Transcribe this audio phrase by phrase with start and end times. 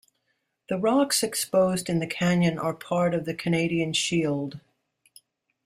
[0.67, 4.59] The rocks exposed in the Canyon are part of the Canadian Shield.